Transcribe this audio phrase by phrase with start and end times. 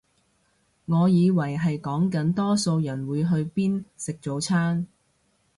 [0.85, 4.87] 我以為係講緊多數人會去邊食早餐